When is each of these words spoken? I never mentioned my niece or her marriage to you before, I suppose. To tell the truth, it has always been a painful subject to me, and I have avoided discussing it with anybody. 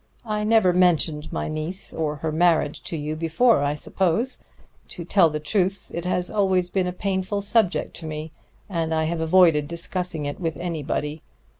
I 0.25 0.43
never 0.43 0.73
mentioned 0.73 1.31
my 1.31 1.47
niece 1.47 1.93
or 1.93 2.15
her 2.15 2.31
marriage 2.31 2.81
to 2.85 2.97
you 2.97 3.15
before, 3.15 3.61
I 3.61 3.75
suppose. 3.75 4.43
To 4.87 5.05
tell 5.05 5.29
the 5.29 5.39
truth, 5.39 5.91
it 5.93 6.05
has 6.05 6.31
always 6.31 6.71
been 6.71 6.87
a 6.87 6.91
painful 6.91 7.41
subject 7.41 7.93
to 7.97 8.07
me, 8.07 8.31
and 8.67 8.95
I 8.95 9.03
have 9.03 9.21
avoided 9.21 9.67
discussing 9.67 10.25
it 10.25 10.39
with 10.39 10.57
anybody. 10.59 11.21